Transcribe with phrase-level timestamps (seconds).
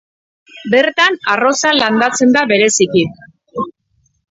[0.73, 3.07] Bertan, arroza landatzen da bereziki.